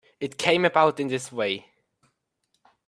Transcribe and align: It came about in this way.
It 0.19 0.39
came 0.39 0.65
about 0.65 0.99
in 0.99 1.09
this 1.09 1.31
way. 1.31 1.67